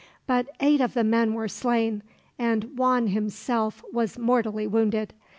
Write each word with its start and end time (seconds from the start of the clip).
But 0.25 0.47
eight 0.59 0.81
of 0.81 0.95
the 0.95 1.03
men 1.03 1.35
were 1.35 1.47
slain, 1.47 2.01
and 2.39 2.75
Juan 2.75 3.05
himself 3.09 3.83
was 3.93 4.17
mortally 4.17 4.65
wounded. 4.65 5.13